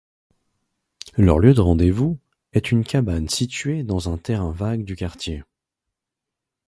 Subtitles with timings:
[1.15, 2.17] Leur lieu de rendez-vous
[2.53, 5.43] est une cabane située dans un terrain vague du quartier.